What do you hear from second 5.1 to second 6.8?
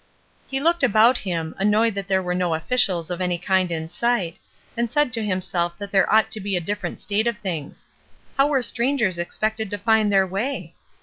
to himself that there ought to be a